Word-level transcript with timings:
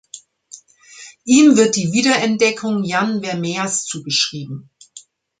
Ihm 1.25 1.57
wird 1.57 1.75
die 1.75 1.91
Wiederentdeckung 1.93 2.83
Jan 2.83 3.21
Vermeers 3.23 3.85
zugeschrieben. 3.85 4.71